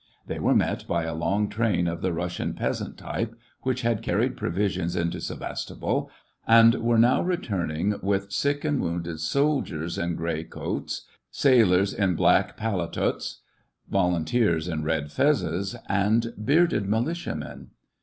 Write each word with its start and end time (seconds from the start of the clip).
They 0.25 0.39
were 0.39 0.55
met 0.55 0.87
by 0.87 1.03
a 1.03 1.13
long 1.13 1.47
train 1.47 1.87
of 1.87 2.01
the 2.01 2.11
Rus 2.11 2.33
sian 2.37 2.55
peasant 2.55 2.97
type, 2.97 3.35
which 3.61 3.83
had 3.83 4.01
carried 4.01 4.35
provisions 4.35 4.95
into 4.95 5.21
Sevastopol, 5.21 6.09
and 6.47 6.73
was 6.73 6.99
now 6.99 7.21
returning 7.21 7.93
with 8.01 8.31
sick 8.31 8.65
and 8.65 8.81
wounded 8.81 9.19
soldiers 9.19 9.99
in 9.99 10.15
gray 10.15 10.43
coats, 10.43 11.05
sailors 11.29 11.93
in 11.93 12.15
black 12.15 12.57
paletots, 12.57 13.41
volunteers 13.91 14.67
in 14.67 14.83
red 14.83 15.11
fezes, 15.11 15.75
and 15.87 16.33
bearded 16.43 16.85
mili 16.87 17.23
tia 17.23 17.35
men. 17.35 17.67